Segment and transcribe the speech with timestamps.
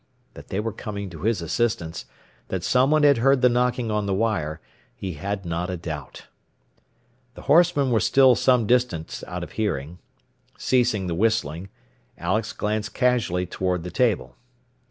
[0.33, 2.05] That they were coming to his assistance
[2.47, 4.59] that someone had heard the knocking on the wire
[4.95, 6.25] he had not a doubt.
[7.35, 9.99] The horsemen were still some distance out of hearing.
[10.57, 11.69] Ceasing the whistling,
[12.17, 14.35] Alex glanced casually toward the table.